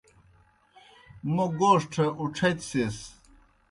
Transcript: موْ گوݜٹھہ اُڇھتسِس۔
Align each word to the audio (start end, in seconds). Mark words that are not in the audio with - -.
موْ 1.33 1.45
گوݜٹھہ 1.59 2.05
اُڇھتسِس۔ 2.19 2.97